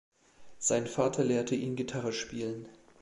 [0.57, 2.67] Sein Vater lehrte ihn Gitarre spielen.